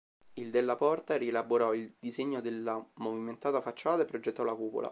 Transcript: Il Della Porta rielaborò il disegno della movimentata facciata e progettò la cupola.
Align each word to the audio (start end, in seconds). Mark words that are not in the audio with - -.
Il 0.39 0.49
Della 0.49 0.75
Porta 0.77 1.15
rielaborò 1.15 1.75
il 1.75 1.93
disegno 1.99 2.41
della 2.41 2.83
movimentata 2.95 3.61
facciata 3.61 4.01
e 4.01 4.05
progettò 4.05 4.43
la 4.43 4.55
cupola. 4.55 4.89